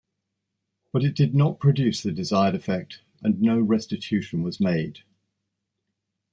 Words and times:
But 0.91 1.03
it 1.03 1.13
did 1.15 1.35
not 1.35 1.59
produce 1.59 2.01
the 2.01 2.11
desired 2.11 2.55
effect 2.55 3.01
and 3.21 3.39
no 3.39 3.59
restitution 3.59 4.41
was 4.41 4.59
made. 4.59 5.03